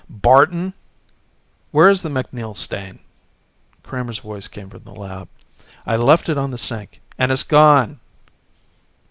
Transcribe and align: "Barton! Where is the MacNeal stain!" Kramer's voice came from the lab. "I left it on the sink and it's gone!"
"Barton! 0.09 0.73
Where 1.69 1.87
is 1.87 2.01
the 2.01 2.09
MacNeal 2.09 2.57
stain!" 2.57 3.01
Kramer's 3.83 4.17
voice 4.17 4.47
came 4.47 4.67
from 4.67 4.81
the 4.83 4.95
lab. 4.95 5.27
"I 5.85 5.95
left 5.95 6.27
it 6.27 6.39
on 6.39 6.49
the 6.49 6.57
sink 6.57 7.01
and 7.19 7.31
it's 7.31 7.43
gone!" 7.43 7.99